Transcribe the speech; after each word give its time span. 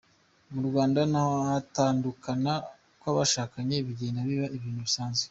Mu 0.51 0.61
Rwanda 0.67 0.99
na 1.11 1.21
ho 1.25 1.31
gutandukana 1.53 2.51
kw’abashakanye 2.99 3.75
bigenda 3.85 4.19
biba 4.27 4.47
ibintu 4.57 4.81
bisanzwe. 4.87 5.19